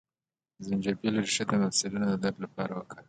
د 0.57 0.59
زنجبیل 0.67 1.15
ریښه 1.25 1.43
د 1.49 1.51
مفصلونو 1.63 2.05
د 2.09 2.13
درد 2.23 2.37
لپاره 2.45 2.71
وکاروئ 2.73 2.99